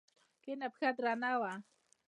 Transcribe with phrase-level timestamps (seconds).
[0.43, 1.51] کيڼه پښه درنه وه.